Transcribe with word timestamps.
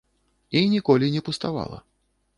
І 0.49 0.63
ніколі 0.71 1.11
не 1.17 1.21
пуставала. 1.31 1.81